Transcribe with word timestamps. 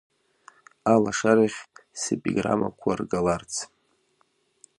Алашарахь 0.93 1.59
Сепиграммақәа 2.01 2.91
ргаларц… 2.99 3.53